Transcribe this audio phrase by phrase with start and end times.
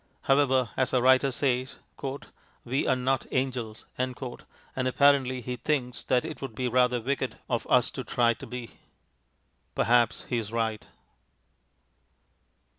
[0.21, 1.75] However, as our writer says,
[2.65, 4.15] "we are not angels," and
[4.87, 8.79] apparently he thinks that it would be rather wicked of us to try to be.
[9.75, 10.87] Perhaps he is right.